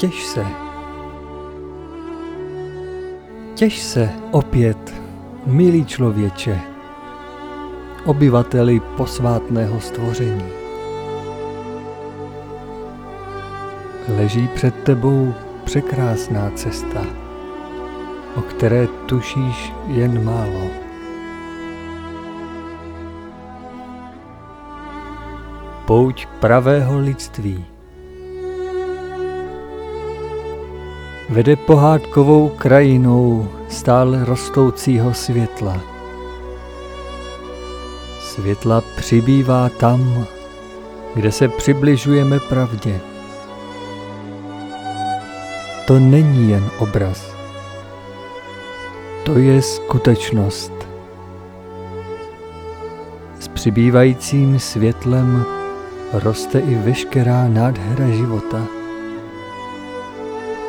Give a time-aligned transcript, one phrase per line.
[0.00, 0.46] Těž se.
[3.54, 4.94] Těž se opět,
[5.46, 6.60] milý člověče,
[8.04, 10.44] obyvateli posvátného stvoření.
[14.16, 17.06] Leží před tebou překrásná cesta,
[18.36, 20.70] o které tušíš jen málo.
[25.86, 27.64] Pouť pravého lidství
[31.30, 35.80] vede pohádkovou krajinou stále rostoucího světla.
[38.20, 40.26] Světla přibývá tam,
[41.14, 43.00] kde se přibližujeme pravdě.
[45.86, 47.34] To není jen obraz.
[49.24, 50.72] To je skutečnost.
[53.40, 55.44] S přibývajícím světlem
[56.12, 58.79] roste i veškerá nádhera života.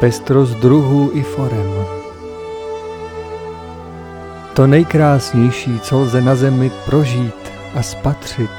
[0.02, 1.86] Pestrost druhů i forem.
[4.54, 8.50] To nejkrásnější, co lze na zemi prožít, a spatřit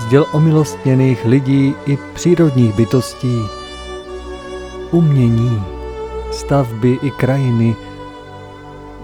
[0.00, 3.42] z děl omilostněných lidí i přírodních bytostí,
[4.90, 5.62] umění,
[6.30, 7.76] stavby i krajiny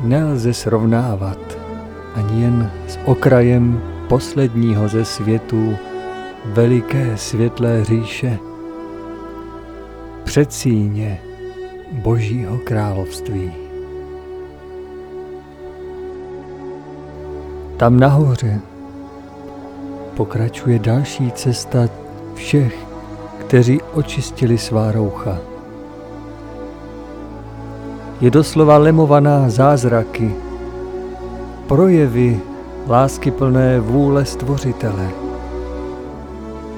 [0.00, 1.38] nelze srovnávat
[2.14, 5.76] ani jen s okrajem posledního ze světů
[6.44, 8.38] veliké světlé říše,
[10.24, 11.27] předsíně
[11.92, 13.52] Božího království.
[17.76, 18.60] Tam nahoře
[20.16, 21.88] pokračuje další cesta
[22.34, 22.86] všech,
[23.40, 25.38] kteří očistili svá roucha.
[28.20, 30.34] Je doslova lemovaná zázraky,
[31.66, 32.40] projevy
[32.88, 35.10] lásky plné vůle Stvořitele,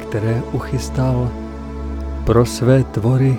[0.02, 1.30] které uchystal
[2.24, 3.38] pro své tvory,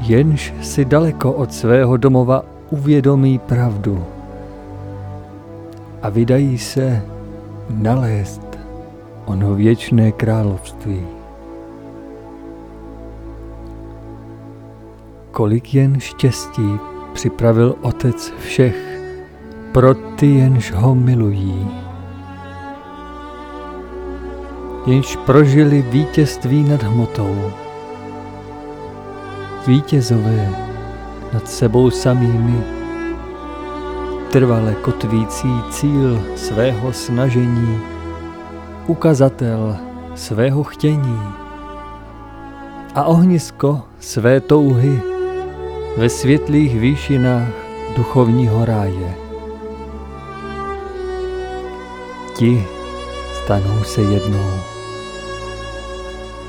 [0.00, 4.04] jenž si daleko od svého domova uvědomí pravdu
[6.02, 7.02] a vydají se
[7.70, 8.58] nalézt
[9.24, 11.06] ono věčné království.
[15.30, 16.78] Kolik jen štěstí
[17.12, 19.00] připravil Otec všech
[19.72, 21.70] pro ty, jenž ho milují.
[24.86, 27.65] Jenž prožili vítězství nad hmotou.
[29.66, 30.50] Vítězové
[31.32, 32.64] nad sebou samými,
[34.30, 37.80] trvale kotvící cíl svého snažení
[38.86, 39.76] ukazatel
[40.14, 41.20] svého chtění
[42.94, 45.00] a ohnisko své touhy
[45.96, 47.48] ve světlých výšinách
[47.96, 49.14] duchovního ráje.
[52.36, 52.66] Ti
[53.44, 54.50] stanou se jednou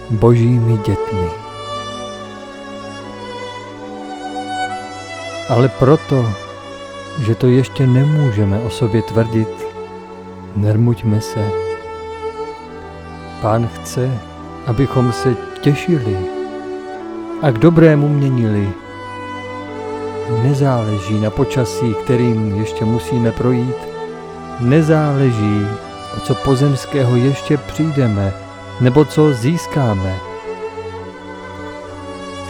[0.09, 1.46] božími dětmi.
[5.49, 6.31] Ale proto,
[7.19, 9.49] že to ještě nemůžeme o sobě tvrdit,
[10.55, 11.67] nermuďme se
[13.41, 14.19] Pán chce,
[14.65, 16.17] abychom se těšili
[17.41, 18.69] a k dobrému měnili.
[20.43, 23.75] Nezáleží na počasí, kterým ještě musíme projít,
[24.59, 25.67] nezáleží,
[26.17, 28.33] o co pozemského ještě přijdeme,
[28.81, 30.15] nebo co získáme.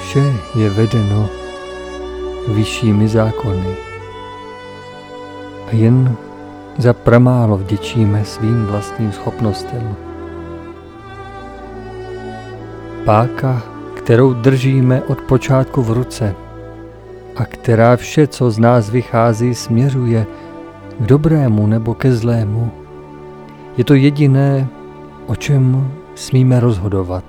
[0.01, 1.29] Vše je vedeno
[2.53, 3.75] vyššími zákony.
[5.67, 6.15] A jen
[6.77, 9.95] za pramálo vděčíme svým vlastním schopnostem
[13.07, 13.63] páka,
[13.95, 16.35] kterou držíme od počátku v ruce
[17.35, 20.25] a která vše, co z nás vychází, směřuje
[20.99, 22.71] k dobrému nebo ke zlému.
[23.77, 24.67] Je to jediné,
[25.27, 27.23] o čem smíme rozhodovat.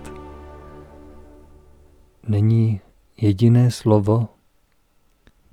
[2.28, 2.80] Není
[3.20, 4.28] jediné slovo,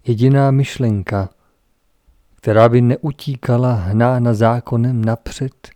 [0.08, 1.30] jediná myšlenka,
[2.36, 5.70] která by neutíkala hnána zákonem napřed,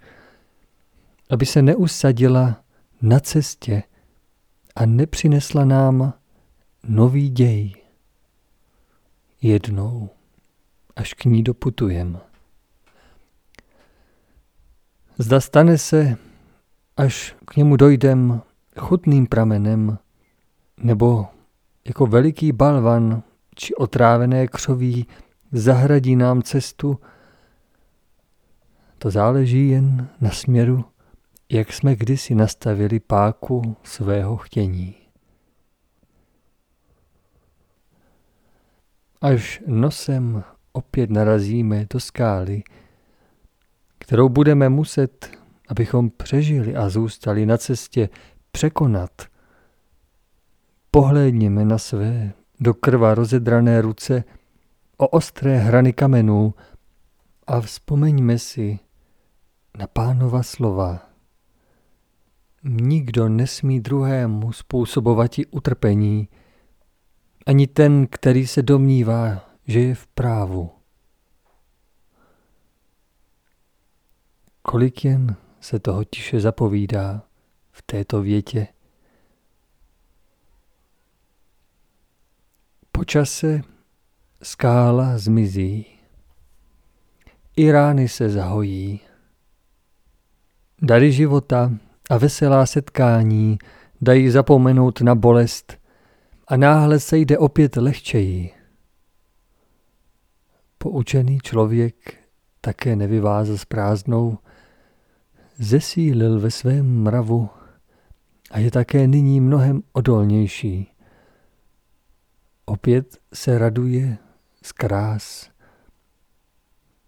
[1.30, 2.62] aby se neusadila
[3.02, 3.84] na cestě,
[4.76, 6.14] a nepřinesla nám
[6.84, 7.74] nový děj.
[9.42, 10.10] Jednou,
[10.96, 12.20] až k ní doputujem.
[15.18, 16.18] Zda stane se,
[16.98, 18.42] až k němu dojdem
[18.80, 19.98] chutným pramenem,
[20.78, 21.28] nebo
[21.88, 23.24] jako veliký balvan
[23.60, 25.08] či otrávené křoví
[25.52, 27.00] zahradí nám cestu,
[28.98, 30.86] to záleží jen na směru,
[31.50, 34.96] jak jsme kdysi nastavili páku svého chtění.
[39.22, 42.64] Až nosem opět narazíme do skály,
[43.98, 45.32] kterou budeme muset,
[45.68, 48.10] abychom přežili a zůstali na cestě,
[48.52, 49.12] překonat,
[50.92, 54.24] pohlédněme na své do krva rozedrané ruce
[54.98, 56.54] o ostré hrany kamenů
[57.48, 58.80] a vzpomeňme si
[59.78, 61.10] na pánova slova.
[62.64, 66.30] Nikdo nesmí druhému způsobovat utrpení,
[67.46, 70.72] ani ten, který se domnívá, že je v právu.
[74.62, 77.24] Kolik jen se toho tiše zapovídá
[77.72, 78.68] v této větě.
[83.00, 83.62] Po čase
[84.44, 85.86] skála zmizí,
[87.56, 89.00] i rány se zahojí.
[90.82, 91.72] Dary života
[92.10, 93.58] a veselá setkání
[94.02, 95.78] dají zapomenout na bolest
[96.48, 98.52] a náhle se jde opět lehčeji.
[100.78, 102.18] Poučený člověk
[102.62, 104.38] také nevyvázl s prázdnou,
[105.58, 107.50] zesílil ve svém mravu
[108.52, 110.99] a je také nyní mnohem odolnější.
[112.70, 114.18] Opět se raduje
[114.64, 115.50] z krás,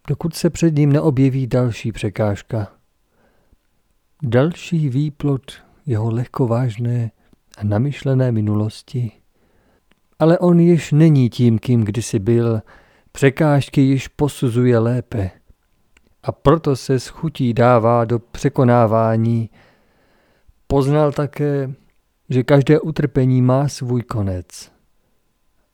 [0.08, 2.72] dokud se před ním neobjeví další překážka.
[4.22, 5.40] Další výplod
[5.86, 7.10] jeho lehkovážné
[7.58, 9.12] a namyšlené minulosti.
[10.18, 12.62] Ale on již není tím, kým kdysi byl,
[13.12, 15.30] překážky již posuzuje lépe
[16.22, 19.50] a proto se s chutí dává do překonávání.
[20.66, 21.72] Poznal také,
[22.28, 24.71] že každé utrpení má svůj konec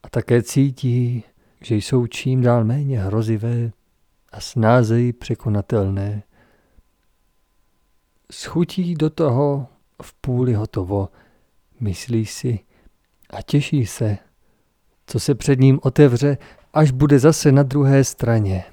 [0.08, 1.24] a také cítí,
[1.60, 3.72] že jsou čím dál méně hrozivé
[4.32, 6.22] a snázeji překonatelné.
[8.32, 9.66] Schutí do toho
[10.02, 11.08] v půli hotovo,
[11.80, 12.58] myslí si
[13.30, 14.18] a těší se,
[15.06, 16.38] co se před ním otevře,
[16.72, 18.64] až bude zase na druhé straně.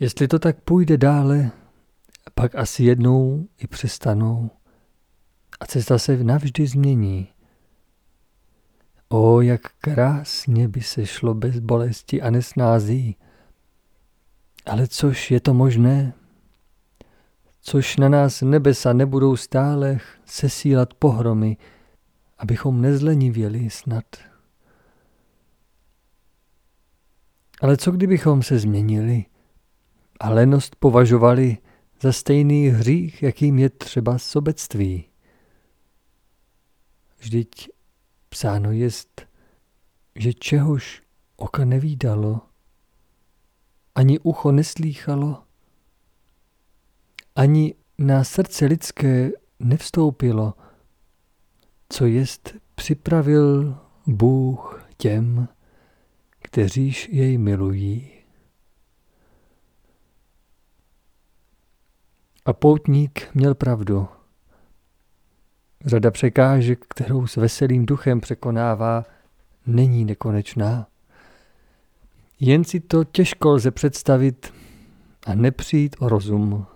[0.00, 1.50] Jestli to tak půjde dále,
[2.34, 4.50] pak asi jednou i přestanou
[5.60, 7.33] a cesta se navždy změní.
[9.16, 13.16] O, jak krásně by se šlo bez bolesti a nesnází.
[14.66, 16.14] Ale což je to možné?
[17.60, 21.56] Což na nás nebesa nebudou stále sesílat pohromy,
[22.38, 24.04] abychom nezlenivěli snad.
[27.60, 29.24] Ale co kdybychom se změnili
[30.20, 31.58] a lenost považovali
[32.00, 35.04] za stejný hřích, jakým je třeba sobectví?
[37.18, 37.73] Vždyť
[38.34, 39.26] Psáno jest,
[40.14, 41.02] že čehož
[41.36, 42.40] oka nevídalo,
[43.94, 45.42] ani ucho neslýchalo,
[47.34, 50.54] ani na srdce lidské nevstoupilo,
[51.88, 55.48] co jest připravil Bůh těm,
[56.38, 58.10] kteříž jej milují.
[62.44, 64.08] A poutník měl pravdu.
[65.84, 69.04] Řada překážek, kterou s veselým duchem překonává,
[69.66, 70.86] není nekonečná.
[72.40, 74.52] Jen si to těžko lze představit
[75.26, 76.66] a nepřijít o rozum.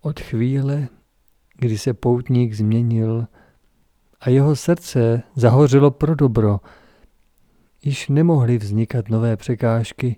[0.00, 0.88] Od chvíle,
[1.56, 3.26] kdy se poutník změnil
[4.20, 6.60] a jeho srdce zahořelo pro dobro,
[7.82, 10.16] již nemohly vznikat nové překážky,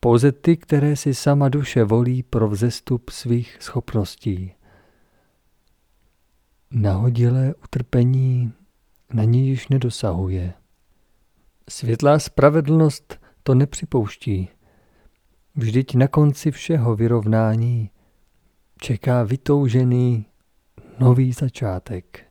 [0.00, 4.52] pouze ty, které si sama duše volí pro vzestup svých schopností
[6.70, 8.52] nahodilé utrpení
[9.12, 10.54] na ní již nedosahuje.
[11.68, 14.48] Světlá spravedlnost to nepřipouští.
[15.54, 17.90] Vždyť na konci všeho vyrovnání
[18.80, 20.26] čeká vytoužený
[20.98, 22.26] nový začátek.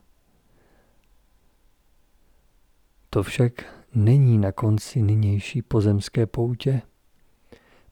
[3.10, 3.52] To však
[3.94, 6.82] není na konci nynější pozemské poutě.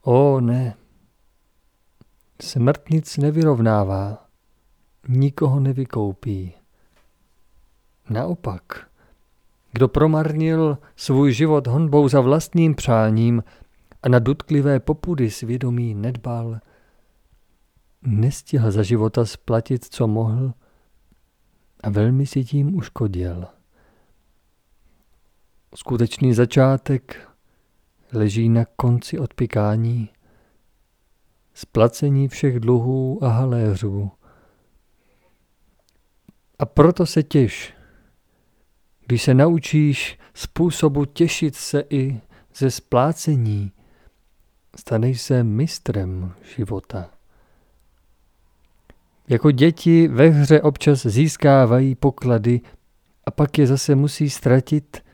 [0.02, 0.74] O ne,
[2.40, 4.27] smrt nic nevyrovnává
[5.08, 6.54] nikoho nevykoupí.
[8.10, 8.88] Naopak,
[9.72, 13.42] kdo promarnil svůj život honbou za vlastním přáním
[14.02, 16.60] a na dotklivé popudy svědomí nedbal,
[18.02, 20.52] nestihl za života splatit, co mohl
[21.82, 23.46] a velmi si tím uškodil.
[25.74, 27.28] Skutečný začátek
[28.12, 30.08] leží na konci odpikání,
[31.54, 34.10] splacení všech dluhů a haléřů,
[36.58, 37.74] a proto se těš.
[39.06, 42.20] Když se naučíš způsobu těšit se i
[42.56, 43.72] ze splácení,
[44.76, 47.10] staneš se mistrem života.
[49.28, 52.60] Jako děti ve hře občas získávají poklady
[53.24, 55.04] a pak je zase musí ztratit.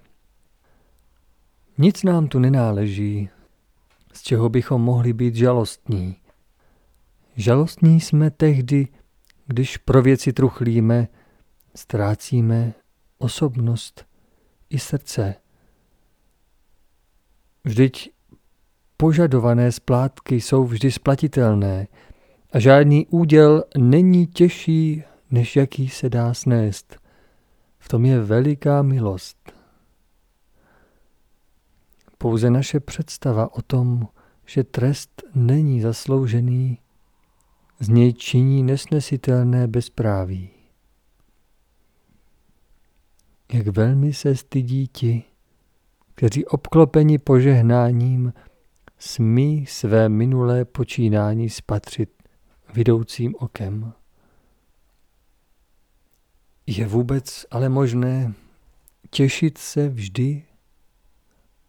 [1.78, 3.28] Nic nám tu nenáleží,
[4.12, 6.16] z čeho bychom mohli být žalostní.
[7.36, 8.88] Žalostní jsme tehdy,
[9.46, 11.08] když pro věci truchlíme,
[11.76, 12.74] ztrácíme
[13.18, 14.04] osobnost
[14.70, 15.34] i srdce.
[17.64, 18.10] Vždyť
[18.96, 21.86] požadované splátky jsou vždy splatitelné
[22.52, 26.96] a žádný úděl není těžší, než jaký se dá snést.
[27.78, 29.52] V tom je veliká milost.
[32.18, 34.08] Pouze naše představa o tom,
[34.46, 36.78] že trest není zasloužený,
[37.80, 40.53] z něj činí nesnesitelné bezpráví.
[43.54, 45.22] Jak velmi se stydí ti,
[46.14, 48.32] kteří obklopeni požehnáním
[48.98, 52.10] smí své minulé počínání spatřit
[52.74, 53.92] vidoucím okem.
[56.66, 58.34] Je vůbec ale možné
[59.10, 60.44] těšit se vždy?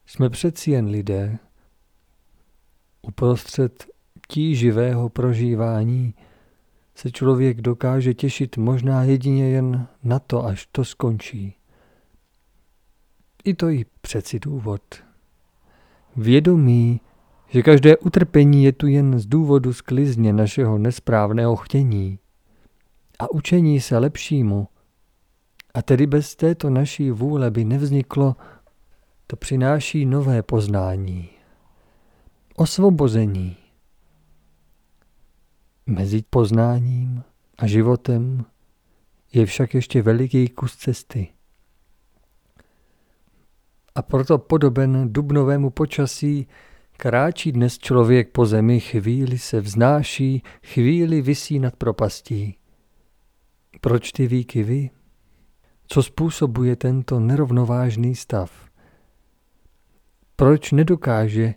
[0.05, 1.37] Jsme přeci jen lidé.
[3.01, 3.85] Uprostřed
[4.27, 6.13] tíživého prožívání
[6.95, 11.55] se člověk dokáže těšit možná jedině jen na to, až to skončí.
[13.45, 14.81] I to je přeci důvod.
[16.15, 17.01] Vědomí,
[17.49, 22.19] že každé utrpení je tu jen z důvodu sklizně našeho nesprávného chtění
[23.19, 24.67] a učení se lepšímu,
[25.73, 28.35] a tedy bez této naší vůle by nevzniklo,
[29.27, 31.29] to přináší nové poznání,
[32.55, 33.57] osvobození.
[35.85, 37.23] Mezi poznáním
[37.57, 38.45] a životem
[39.33, 41.34] je však ještě veliký kus cesty.
[43.95, 46.47] A proto podoben dubnovému počasí
[46.97, 52.57] kráčí dnes člověk po zemi, chvíli se vznáší, chvíli visí nad propastí.
[53.81, 54.89] Proč ty výkyvy?
[55.87, 58.51] Co způsobuje tento nerovnovážný stav?
[60.35, 61.53] Proč nedokáže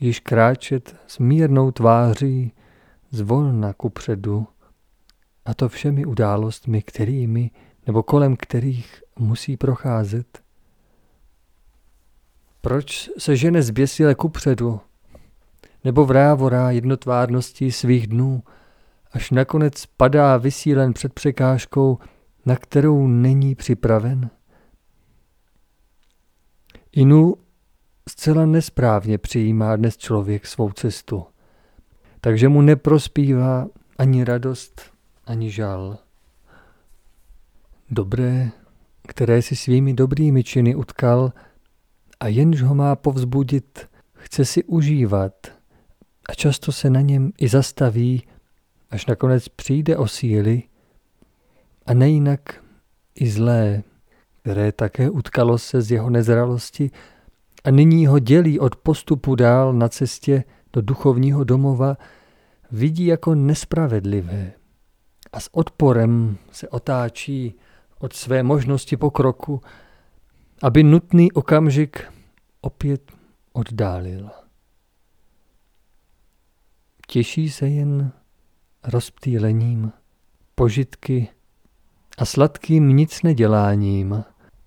[0.00, 2.52] již kráčet s mírnou tváří
[3.10, 4.46] zvolna kupředu,
[5.44, 7.50] a to všemi událostmi, kterými
[7.86, 10.47] nebo kolem kterých musí procházet?
[12.68, 14.80] Proč se žene zběsile kupředu,
[15.84, 18.42] nebo vrávorá jednotvárností svých dnů,
[19.12, 21.98] až nakonec padá vysílen před překážkou,
[22.46, 24.30] na kterou není připraven?
[26.92, 27.34] Inu
[28.08, 31.26] zcela nesprávně přijímá dnes člověk svou cestu,
[32.20, 33.66] takže mu neprospívá
[33.98, 34.82] ani radost,
[35.26, 35.98] ani žal.
[37.90, 38.50] Dobré,
[39.08, 41.32] které si svými dobrými činy utkal,
[42.20, 45.32] a jenž ho má povzbudit, chce si užívat
[46.28, 48.22] a často se na něm i zastaví,
[48.90, 50.62] až nakonec přijde o síly
[51.86, 52.64] a nejinak
[53.14, 53.82] i zlé,
[54.40, 56.90] které také utkalo se z jeho nezralosti
[57.64, 61.96] a nyní ho dělí od postupu dál na cestě do duchovního domova,
[62.70, 64.52] vidí jako nespravedlivé
[65.32, 67.54] a s odporem se otáčí
[67.98, 69.60] od své možnosti pokroku
[70.62, 72.12] aby nutný okamžik
[72.60, 73.12] opět
[73.52, 74.30] oddálil.
[77.06, 78.12] Těší se jen
[78.84, 79.92] rozptýlením,
[80.54, 81.28] požitky
[82.18, 84.24] a sladkým nic neděláním,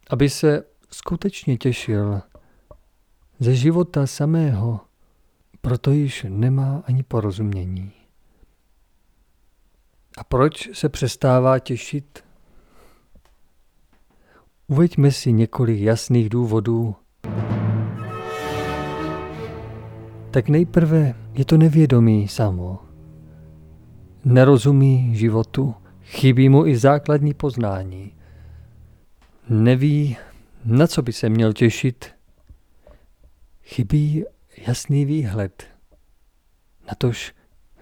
[0.10, 2.22] aby se skutečně těšil
[3.40, 4.80] ze života samého,
[5.62, 7.92] proto již nemá ani porozumění.
[10.18, 12.24] A proč se přestává těšit
[14.72, 16.96] Uveďme si několik jasných důvodů.
[20.32, 22.80] Tak nejprve je to nevědomí samo.
[24.26, 28.12] Nerozumí životu, chybí mu i základní poznání.
[29.50, 30.18] Neví,
[30.66, 32.06] na co by se měl těšit.
[33.64, 34.24] Chybí
[34.68, 35.68] jasný výhled,
[36.88, 37.34] natož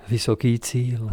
[0.10, 1.10] vysoký cíl.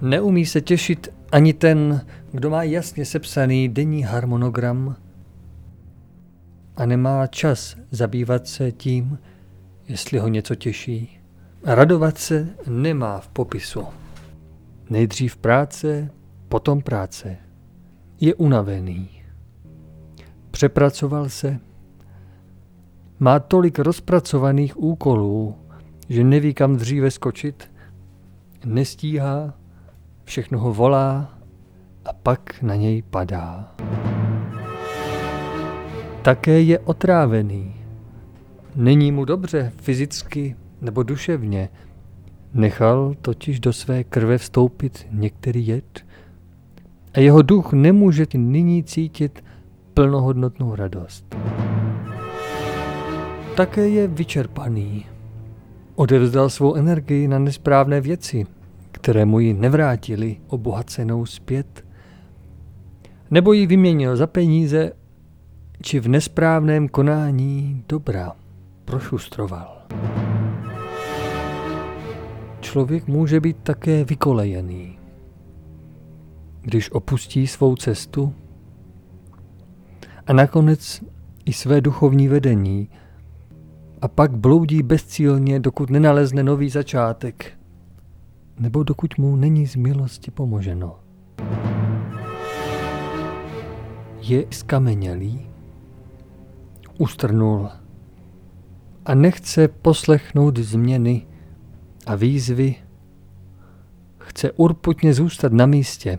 [0.00, 4.96] Neumí se těšit ani ten, kdo má jasně sepsaný denní harmonogram
[6.76, 9.18] a nemá čas zabývat se tím,
[9.88, 11.20] jestli ho něco těší.
[11.64, 13.84] Radovat se nemá v popisu.
[14.90, 16.10] Nejdřív práce,
[16.48, 17.36] potom práce.
[18.20, 19.08] Je unavený.
[20.50, 21.58] Přepracoval se.
[23.18, 25.54] Má tolik rozpracovaných úkolů,
[26.08, 27.70] že neví, kam dříve skočit.
[28.64, 29.54] Nestíhá
[30.26, 31.38] všechno ho volá
[32.04, 33.74] a pak na něj padá.
[36.22, 37.74] Také je otrávený.
[38.76, 41.68] Není mu dobře fyzicky nebo duševně.
[42.54, 46.04] Nechal totiž do své krve vstoupit některý jed
[47.14, 49.44] a jeho duch nemůže nyní cítit
[49.94, 51.36] plnohodnotnou radost.
[53.56, 55.06] Také je vyčerpaný.
[55.94, 58.46] Odevzdal svou energii na nesprávné věci–
[59.06, 61.84] které mu ji nevrátili obohacenou zpět,
[63.30, 64.92] nebo ji vyměnil za peníze,
[65.82, 68.32] či v nesprávném konání dobra
[68.84, 69.82] prošustroval.
[72.60, 74.98] Člověk může být také vykolejený.
[76.60, 78.34] Když opustí svou cestu
[80.26, 81.04] a nakonec
[81.44, 82.88] i své duchovní vedení
[84.02, 87.56] a pak bloudí bezcílně, dokud nenalezne nový začátek,
[88.58, 90.98] nebo dokud mu není z milosti pomoženo.
[94.20, 95.46] Je skamenělý,
[96.98, 97.68] ustrnul
[99.06, 101.26] a nechce poslechnout změny
[102.06, 102.74] a výzvy,
[104.18, 106.18] chce urputně zůstat na místě,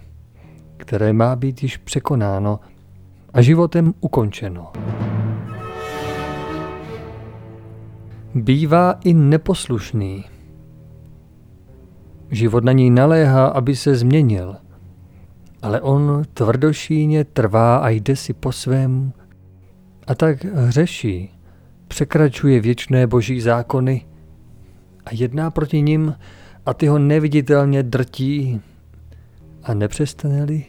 [0.77, 2.59] které má být již překonáno
[3.33, 4.71] a životem ukončeno.
[8.35, 10.36] Bývá i neposlušný.
[12.31, 14.55] Život na něj naléhá, aby se změnil,
[15.61, 19.13] ale on tvrdošíně trvá a jde si po svém
[20.07, 21.31] a tak hřeší,
[21.87, 24.05] překračuje věčné boží zákony
[25.05, 26.15] a jedná proti nim
[26.65, 28.61] a ty ho neviditelně drtí
[29.63, 30.65] a nepřestane-li,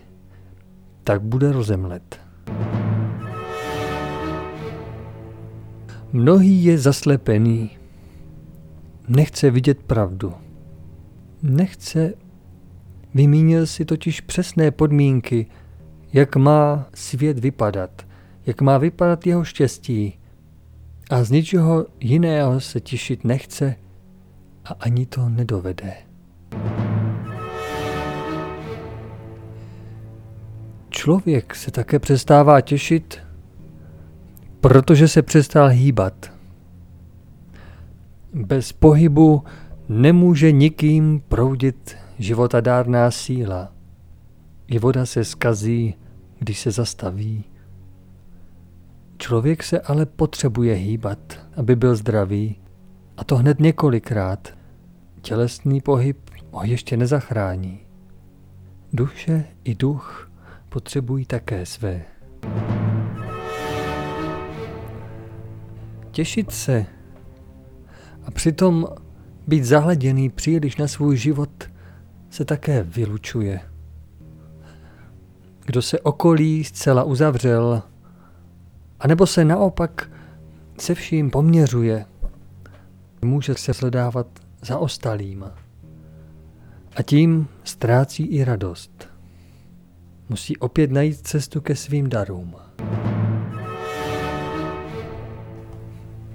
[1.05, 2.21] tak bude rozemlet.
[6.13, 7.71] Mnohý je zaslepený,
[9.09, 10.35] nechce vidět pravdu.
[11.43, 12.15] Nechce,
[13.15, 15.47] vymínil si totiž přesné podmínky,
[16.13, 18.07] jak má svět vypadat,
[18.47, 20.19] jak má vypadat jeho štěstí
[21.11, 23.75] a z ničeho jiného se těšit nechce
[24.65, 25.95] a ani to nedovede.
[30.89, 33.19] Člověk se také přestává těšit,
[34.61, 36.33] protože se přestal hýbat.
[38.35, 39.43] Bez pohybu
[39.89, 43.73] nemůže nikým proudit životadárná síla.
[44.67, 45.95] I voda se skazí,
[46.39, 47.45] když se zastaví.
[49.19, 52.57] Člověk se ale potřebuje hýbat, aby byl zdravý,
[53.17, 54.49] a to hned několikrát.
[55.21, 57.81] Tělesný pohyb ho ještě nezachrání.
[58.93, 60.31] Duše i duch
[60.69, 62.03] potřebují také své.
[66.11, 66.87] Těšit se
[68.25, 68.87] a přitom
[69.49, 71.51] být zahleděný příliš na svůj život
[72.31, 73.61] se také vylučuje.
[75.65, 77.83] Kdo se okolí zcela uzavřel,
[79.01, 80.11] anebo se naopak
[80.79, 82.05] se vším poměřuje,
[83.23, 84.27] může se sledávat
[84.63, 85.45] za ostalým.
[86.97, 89.09] A tím ztrácí i radost.
[90.29, 92.55] Musí opět najít cestu ke svým darům.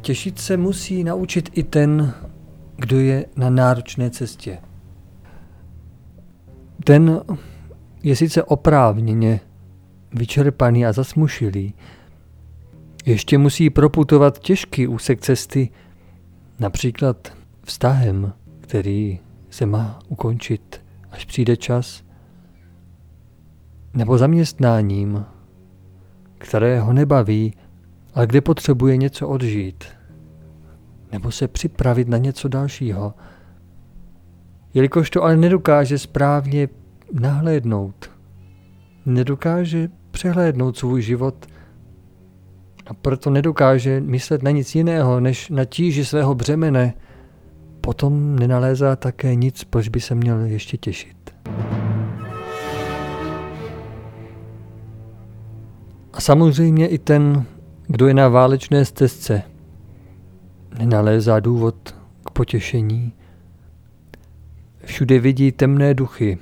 [0.01, 2.13] Těšit se musí naučit i ten,
[2.83, 4.57] kdo je na náročné cestě.
[6.83, 7.21] Ten
[8.03, 9.39] je sice oprávněně
[10.11, 11.73] vyčerpaný a zasmušilý,
[13.05, 15.69] ještě musí proputovat těžký úsek cesty,
[16.59, 19.19] například vztahem, který
[19.49, 22.03] se má ukončit, až přijde čas,
[23.93, 25.25] nebo zaměstnáním,
[26.37, 27.53] které ho nebaví,
[28.13, 29.83] ale kde potřebuje něco odžít,
[31.13, 33.13] nebo se připravit na něco dalšího,
[34.73, 36.69] jelikož to ale nedokáže správně
[37.19, 38.11] nahlédnout,
[39.05, 41.45] nedokáže přehlédnout svůj život
[42.87, 46.93] a proto nedokáže myslet na nic jiného, než na tíži svého břemene,
[47.81, 51.35] potom nenalézá také nic, proč by se měl ještě těšit.
[56.13, 57.45] A samozřejmě i ten,
[57.87, 59.52] kdo je na válečné stezce,
[60.79, 63.13] nenalézá důvod k potěšení.
[64.85, 66.37] Všude vidí temné duchy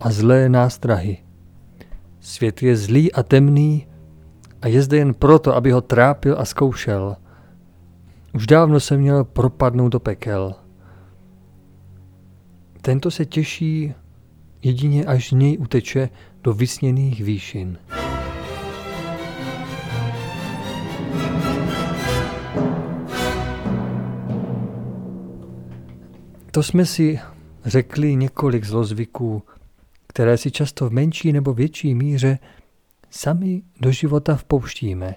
[0.00, 1.18] a zlé nástrahy.
[2.20, 3.86] Svět je zlý a temný
[4.62, 7.16] a je zde jen proto, aby ho trápil a zkoušel.
[8.34, 10.54] Už dávno se měl propadnout do pekel.
[12.82, 13.94] Tento se těší
[14.62, 16.08] jedině až z něj uteče
[16.42, 17.78] do vysněných výšin.
[26.56, 27.20] To jsme si
[27.64, 29.42] řekli několik zlozvyků,
[30.06, 32.38] které si často v menší nebo větší míře
[33.10, 35.14] sami do života vpouštíme,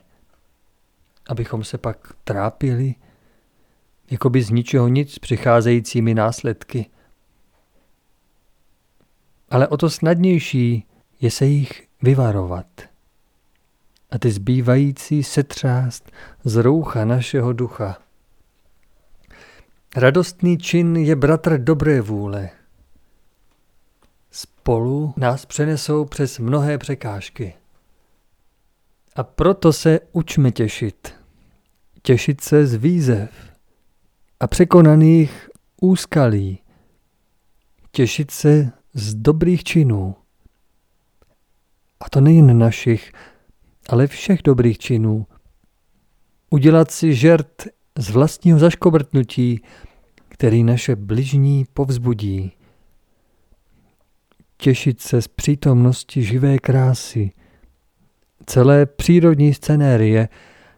[1.30, 2.96] abychom se pak trápili,
[4.12, 6.86] jako by z ničeho nic přicházejícími následky.
[9.50, 10.86] Ale o to snadnější
[11.22, 12.82] je se jich vyvarovat
[14.12, 16.12] a ty zbývající setřást
[16.44, 18.09] z roucha našeho ducha.
[19.96, 22.50] Radostný čin je bratr dobré vůle.
[24.32, 27.54] spolu nás přenesou přes mnohé překážky.
[29.16, 31.14] A proto se učme těšit.
[32.02, 33.32] Těšit se z výzev
[34.40, 35.50] a překonaných
[35.82, 36.60] úskalí.
[37.92, 40.16] Těšit se z dobrých činů.
[42.00, 43.12] A to nejen našich,
[43.90, 45.28] ale všech dobrých činů.
[46.50, 49.62] Udělat si žert z vlastního zaškobrtnutí,
[50.30, 52.52] který naše bližní povzbudí.
[54.58, 57.32] Těšit se z přítomnosti živé krásy,
[58.46, 60.30] celé přírodní scenérie,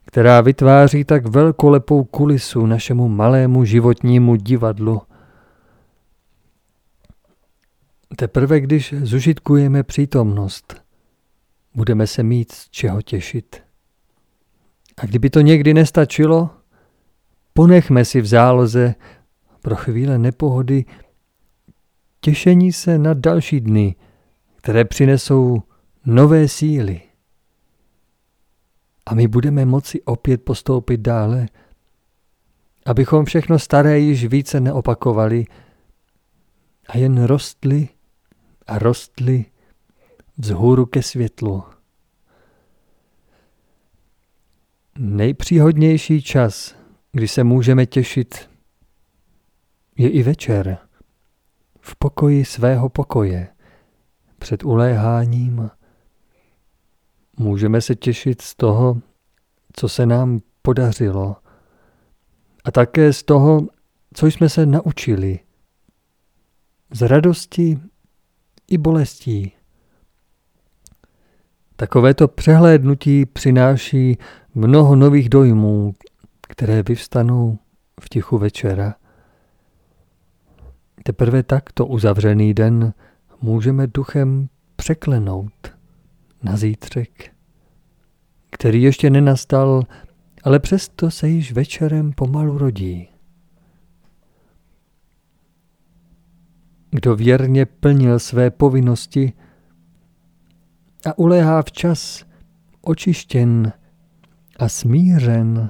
[0.06, 5.02] která vytváří tak velkolepou kulisu našemu malému životnímu divadlu.
[8.16, 10.82] Teprve když zužitkujeme přítomnost,
[11.76, 13.64] budeme se mít z čeho těšit.
[14.98, 16.50] A kdyby to někdy nestačilo,
[17.54, 18.96] ponechme si v záloze
[19.62, 20.86] pro chvíle nepohody
[22.20, 23.96] těšení se na další dny,
[24.56, 25.64] které přinesou
[26.06, 27.02] nové síly.
[29.06, 31.48] A my budeme moci opět postoupit dále,
[32.86, 35.46] abychom všechno staré již více neopakovali
[36.88, 37.90] a jen rostli
[38.68, 39.46] a rostli
[40.38, 41.64] vzhůru ke světlu.
[44.98, 46.76] Nejpříhodnější čas,
[47.12, 48.50] kdy se můžeme těšit,
[49.98, 50.78] je i večer,
[51.82, 53.48] v pokoji svého pokoje,
[54.40, 55.70] před uléháním.
[57.38, 59.02] Můžeme se těšit z toho,
[59.74, 61.36] co se nám podařilo,
[62.64, 63.68] a také z toho,
[64.14, 65.40] co jsme se naučili.
[66.92, 67.80] Z radosti
[68.68, 69.52] i bolestí.
[71.76, 74.18] Takovéto přehlédnutí přináší
[74.56, 75.96] mnoho nových dojmů,
[76.62, 77.60] které vyvstanou
[78.02, 78.96] v tichu večera.
[81.04, 82.94] Teprve takto uzavřený den
[83.42, 85.78] můžeme duchem překlenout
[86.44, 87.36] na zítřek,
[88.50, 89.84] který ještě nenastal,
[90.44, 93.10] ale přesto se již večerem pomalu rodí.
[96.90, 99.34] Kdo věrně plnil své povinnosti
[101.06, 102.26] a uléhá včas,
[102.82, 103.74] očištěn
[104.60, 105.70] a smířen,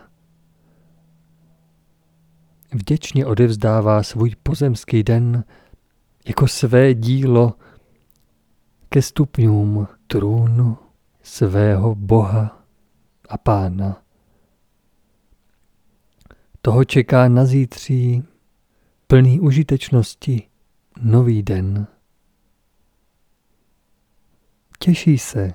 [2.73, 5.43] vděčně odevzdává svůj pozemský den
[6.27, 7.53] jako své dílo
[8.89, 10.77] ke stupňům trůnu
[11.23, 12.63] svého Boha
[13.29, 14.01] a Pána.
[16.61, 18.23] Toho čeká na zítří
[19.07, 20.47] plný užitečnosti
[21.01, 21.87] nový den.
[24.79, 25.53] Těší se.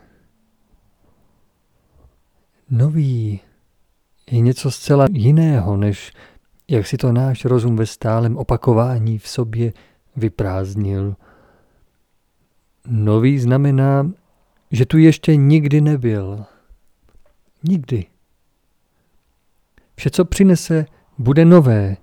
[2.71, 3.41] Nový
[4.31, 6.13] je něco zcela jiného, než
[6.69, 9.73] jak si to náš rozum ve stálem opakování v sobě
[10.17, 11.17] vyprázdnil.
[12.87, 14.13] Nový znamená,
[14.71, 16.45] že tu ještě nikdy nebyl.
[17.63, 18.07] Nikdy.
[19.97, 20.87] Vše, co přinese,
[21.19, 21.97] bude nové,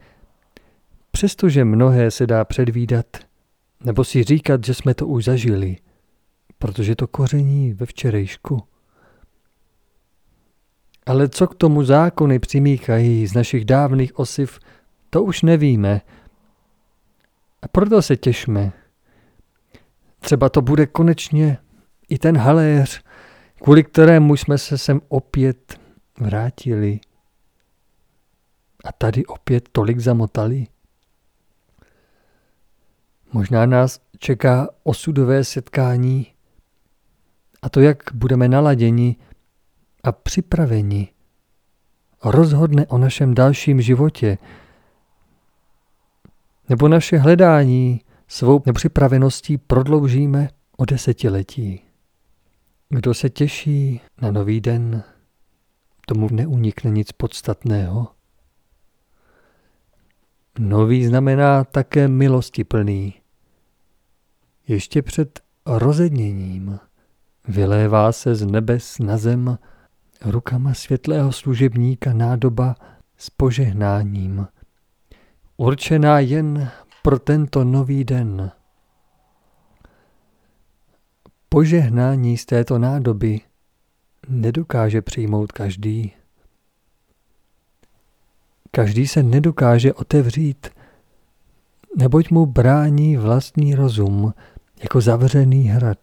[1.12, 3.06] přestože mnohé se dá předvídat,
[3.84, 5.78] nebo si říkat, že jsme to už zažili,
[6.58, 8.64] protože to koření ve včerejšku.
[11.06, 14.60] Ale co k tomu zákony přimíchají z našich dávných osiv,
[15.10, 16.02] to už nevíme.
[17.62, 18.72] A proto se těšme.
[20.20, 21.58] Třeba to bude konečně
[22.10, 23.04] i ten haléř,
[23.64, 25.80] kvůli kterému jsme se sem opět
[26.20, 27.00] vrátili.
[28.86, 30.68] A tady opět tolik zamotali.
[33.34, 36.34] Možná nás čeká osudové setkání
[37.62, 39.16] a to, jak budeme naladěni
[40.04, 41.10] a připraveni,
[42.24, 44.38] rozhodne o našem dalším životě,
[46.70, 51.82] nebo naše hledání svou nepřipraveností prodloužíme o desetiletí.
[52.90, 55.04] Kdo se těší na nový den,
[56.08, 58.08] tomu neunikne nic podstatného.
[60.60, 63.14] Nový znamená také milosti plný.
[64.68, 66.80] Ještě před rozedněním
[67.48, 69.58] vylévá se z nebes na zem
[70.26, 72.76] rukama světlého služebníka nádoba
[73.18, 74.48] s požehnáním,
[75.58, 78.52] určená jen pro tento nový den.
[81.50, 83.42] Požehnání z této nádoby
[84.28, 86.14] nedokáže přijmout každý.
[88.72, 90.70] Každý se nedokáže otevřít,
[91.98, 94.34] neboť mu brání vlastní rozum
[94.84, 95.98] jako zavřený hrad.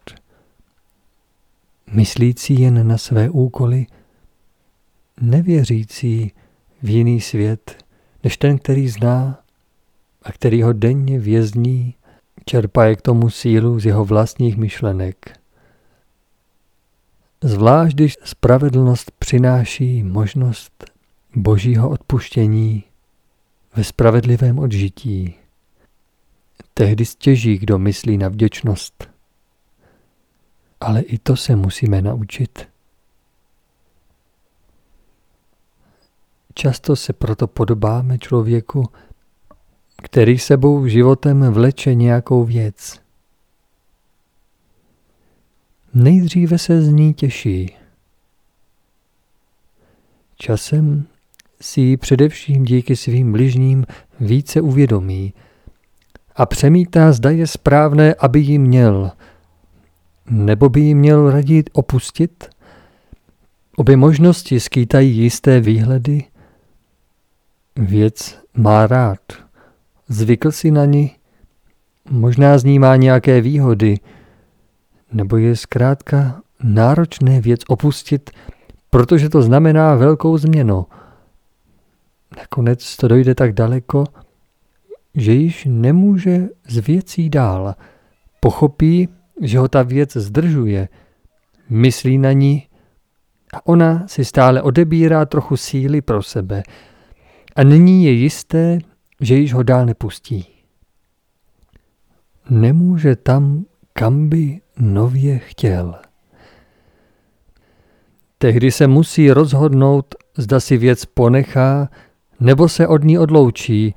[1.93, 3.85] Myslící jen na své úkoly,
[5.21, 6.31] nevěřící
[6.81, 7.83] v jiný svět,
[8.23, 9.39] než ten, který zná
[10.23, 11.95] a který ho denně vězní
[12.45, 15.39] Čerpaje k tomu sílu z jeho vlastních myšlenek.
[17.43, 20.91] Zvlášť když spravedlnost přináší možnost
[21.35, 22.83] božího odpuštění
[23.75, 25.35] ve spravedlivém odžití.
[26.73, 29.09] Tehdy stěží, kdo myslí na vděčnost.
[30.79, 32.70] Ale i to se musíme naučit.
[36.53, 38.85] Často se proto podobáme člověku,
[40.03, 42.99] který sebou životem vleče nějakou věc.
[45.93, 47.75] Nejdříve se z ní těší.
[50.35, 51.05] Časem
[51.61, 53.85] si ji především díky svým bližním
[54.19, 55.33] více uvědomí
[56.35, 59.11] a přemítá, zda je správné, aby ji měl,
[60.29, 62.49] nebo by ji měl raději opustit.
[63.75, 66.23] Obě možnosti skýtají jisté výhledy.
[67.75, 69.19] Věc má rád,
[70.07, 71.15] zvykl si na ní,
[72.09, 73.97] možná z ní má nějaké výhody,
[75.13, 78.29] nebo je zkrátka náročné věc opustit,
[78.89, 80.85] protože to znamená velkou změnu.
[82.37, 84.03] Nakonec to dojde tak daleko,
[85.15, 87.75] že již nemůže z věcí dál.
[88.39, 89.09] Pochopí,
[89.41, 90.89] že ho ta věc zdržuje,
[91.69, 92.67] myslí na ní
[93.53, 96.63] a ona si stále odebírá trochu síly pro sebe
[97.55, 98.79] a nyní je jisté,
[99.21, 100.47] že již ho dál nepustí.
[102.49, 105.95] Nemůže tam, kam by nově chtěl.
[108.37, 111.89] Tehdy se musí rozhodnout, zda si věc ponechá,
[112.39, 113.95] nebo se od ní odloučí.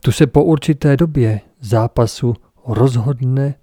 [0.00, 2.34] Tu se po určité době zápasu
[2.66, 3.54] rozhodne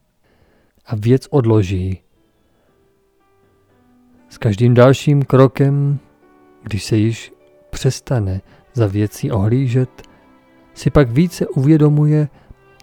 [0.85, 1.99] a věc odloží.
[4.29, 5.99] S každým dalším krokem,
[6.63, 7.33] když se již
[7.69, 8.41] přestane
[8.73, 10.01] za věcí ohlížet,
[10.73, 12.27] si pak více uvědomuje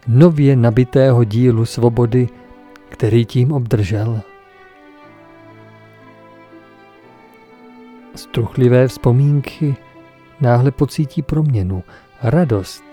[0.09, 2.29] nově nabitého dílu svobody,
[2.89, 4.21] který tím obdržel.
[8.15, 9.77] Struchlivé vzpomínky
[10.41, 11.83] náhle pocítí proměnu,
[12.23, 12.85] radost,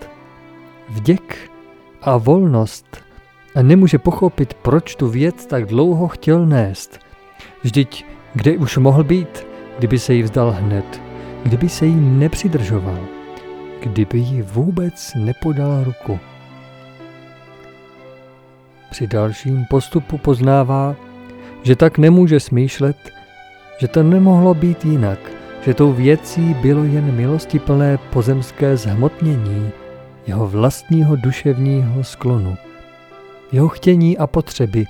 [0.88, 1.50] vděk
[2.02, 2.96] a volnost
[3.54, 6.98] a nemůže pochopit, proč tu věc tak dlouho chtěl nést.
[7.62, 9.46] Vždyť kde už mohl být,
[9.78, 11.07] kdyby se jí vzdal hned,
[11.42, 12.98] kdyby se jí nepřidržoval,
[13.82, 16.18] kdyby jí vůbec nepodal ruku.
[18.90, 20.96] Při dalším postupu poznává,
[21.62, 22.96] že tak nemůže smýšlet,
[23.80, 25.18] že to nemohlo být jinak,
[25.64, 29.70] že tou věcí bylo jen milostiplné pozemské zhmotnění
[30.26, 32.56] jeho vlastního duševního sklonu,
[33.52, 34.84] jeho chtění a potřeby,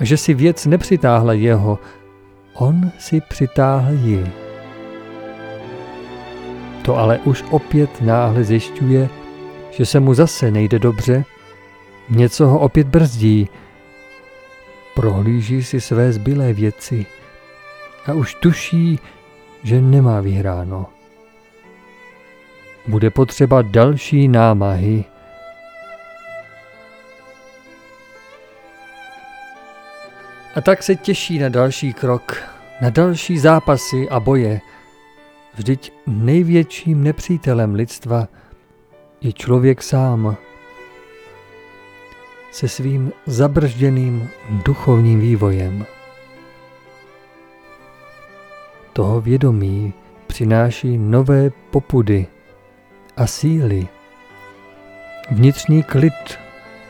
[0.00, 1.78] a že si věc nepřitáhla jeho,
[2.54, 4.49] on si přitáhl ji.
[6.90, 9.08] To ale už opět náhle zjišťuje,
[9.70, 11.24] že se mu zase nejde dobře,
[12.08, 13.48] něco ho opět brzdí,
[14.94, 17.06] prohlíží si své zbylé věci
[18.06, 18.98] a už tuší,
[19.62, 20.86] že nemá vyhráno.
[22.86, 25.04] Bude potřeba další námahy.
[30.54, 32.42] A tak se těší na další krok,
[32.80, 34.60] na další zápasy a boje.
[35.54, 38.28] Vždyť největším nepřítelem lidstva
[39.20, 40.36] je člověk sám
[42.50, 44.28] se svým zabržděným
[44.64, 45.86] duchovním vývojem.
[48.92, 49.92] Toho vědomí
[50.26, 52.26] přináší nové popudy
[53.16, 53.88] a síly.
[55.30, 56.38] Vnitřní klid,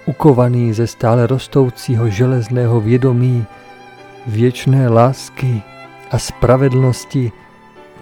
[0.06, 3.46] ukovaný ze stále rostoucího železného vědomí,
[4.26, 5.62] věčné lásky
[6.10, 7.32] a spravedlnosti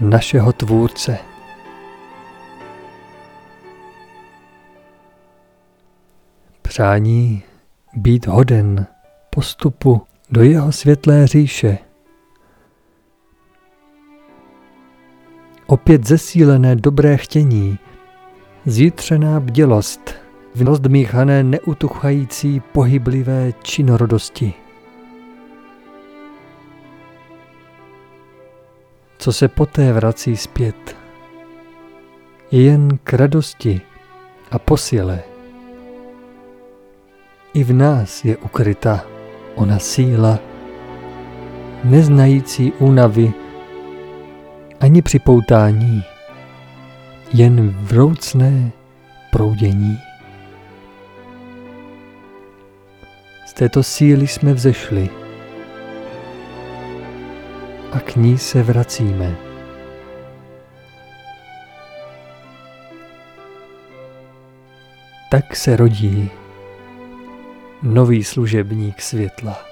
[0.01, 1.19] našeho Tvůrce.
[6.63, 7.43] Přání
[7.95, 8.87] být hoden
[9.31, 11.79] postupu do jeho světlé říše.
[15.67, 17.79] Opět zesílené dobré chtění,
[18.67, 20.15] zítřená bdělost,
[20.55, 24.55] vnost míchané neutuchající pohyblivé činorodosti.
[29.29, 30.97] Co se poté vrací zpět,
[32.51, 33.81] je jen k radosti
[34.51, 35.23] a posile.
[37.55, 39.05] I v nás je ukryta
[39.55, 40.39] ona síla,
[41.85, 43.33] neznající únavy
[44.81, 46.05] ani připoutání,
[47.33, 48.73] jen vroucné
[49.33, 49.99] proudění.
[53.47, 55.28] Z této síly jsme vzešli
[57.99, 59.37] a k ní se vracíme.
[65.31, 66.31] Tak se rodí
[67.83, 69.65] nový služebník světla.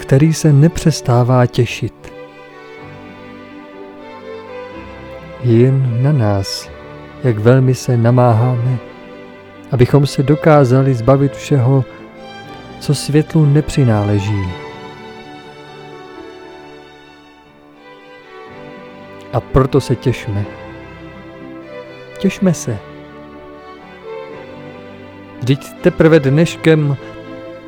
[0.00, 2.12] Který se nepřestává těšit.
[5.42, 6.70] Jen na nás,
[7.24, 8.78] jak velmi se namáháme,
[9.72, 11.84] abychom se dokázali zbavit všeho,
[12.80, 14.44] co světlu nepřináleží.
[19.32, 20.44] A proto se těšme.
[22.18, 22.78] Těšme se.
[25.38, 26.96] Vždyť teprve dneškem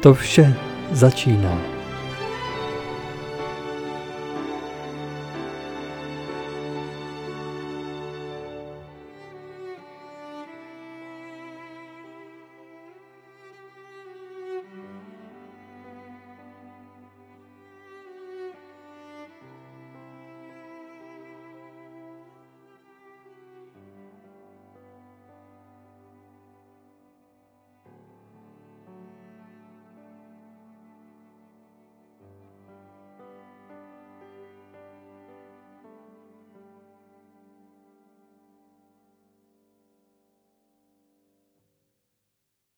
[0.03, 0.55] to vše
[0.93, 1.78] začíná.